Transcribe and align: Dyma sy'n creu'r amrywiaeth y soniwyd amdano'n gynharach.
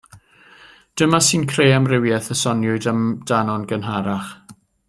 Dyma 1.01 1.19
sy'n 1.25 1.43
creu'r 1.51 1.75
amrywiaeth 1.75 2.31
y 2.35 2.39
soniwyd 2.41 2.91
amdano'n 2.95 3.71
gynharach. 3.73 4.37